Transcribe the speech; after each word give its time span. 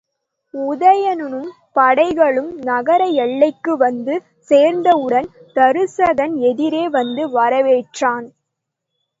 உதயணனும் 0.53 1.49
படைகளும் 1.75 2.49
நகர 2.63 3.01
எல்லைக்கு 3.25 3.73
வந்து 3.77 4.15
சேர்ந்தவுடன் 4.51 5.27
தருசகன் 5.55 6.35
எதிரே 6.49 6.83
வந்து 6.97 7.25
வரவேற்றான். 7.31 8.27